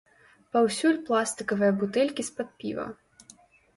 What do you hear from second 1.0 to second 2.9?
пластыкавыя бутэлькі з-пад піва.